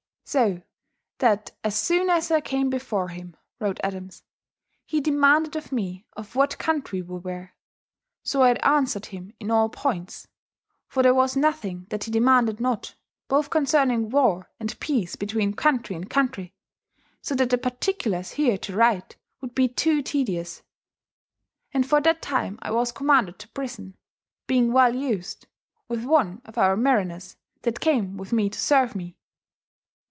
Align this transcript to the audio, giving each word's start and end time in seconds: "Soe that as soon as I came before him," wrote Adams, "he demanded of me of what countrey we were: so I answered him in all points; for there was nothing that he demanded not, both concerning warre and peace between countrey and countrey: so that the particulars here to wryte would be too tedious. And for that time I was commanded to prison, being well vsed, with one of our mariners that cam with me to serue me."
"Soe 0.23 0.61
that 1.17 1.51
as 1.61 1.75
soon 1.75 2.09
as 2.09 2.31
I 2.31 2.39
came 2.39 2.69
before 2.69 3.09
him," 3.09 3.35
wrote 3.59 3.81
Adams, 3.83 4.23
"he 4.85 5.01
demanded 5.01 5.57
of 5.57 5.73
me 5.73 6.05
of 6.15 6.37
what 6.37 6.57
countrey 6.57 7.01
we 7.01 7.17
were: 7.19 7.51
so 8.23 8.41
I 8.41 8.53
answered 8.59 9.07
him 9.07 9.33
in 9.41 9.51
all 9.51 9.67
points; 9.67 10.29
for 10.87 11.03
there 11.03 11.13
was 11.13 11.35
nothing 11.35 11.85
that 11.89 12.05
he 12.05 12.11
demanded 12.11 12.61
not, 12.61 12.95
both 13.27 13.49
concerning 13.49 14.09
warre 14.09 14.49
and 14.57 14.79
peace 14.79 15.17
between 15.17 15.53
countrey 15.53 15.97
and 15.97 16.09
countrey: 16.09 16.53
so 17.21 17.35
that 17.35 17.49
the 17.49 17.57
particulars 17.57 18.31
here 18.31 18.57
to 18.59 18.71
wryte 18.71 19.17
would 19.41 19.53
be 19.53 19.67
too 19.67 20.01
tedious. 20.01 20.63
And 21.73 21.85
for 21.85 21.99
that 21.99 22.21
time 22.21 22.57
I 22.61 22.71
was 22.71 22.93
commanded 22.93 23.37
to 23.39 23.49
prison, 23.49 23.97
being 24.47 24.71
well 24.71 24.93
vsed, 24.93 25.43
with 25.89 26.05
one 26.05 26.41
of 26.45 26.57
our 26.57 26.77
mariners 26.77 27.35
that 27.63 27.81
cam 27.81 28.15
with 28.15 28.31
me 28.31 28.49
to 28.49 28.57
serue 28.57 28.95
me." 28.95 29.17